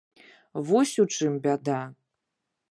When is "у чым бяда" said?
1.05-1.79